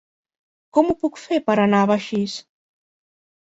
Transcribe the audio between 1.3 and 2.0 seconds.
per anar a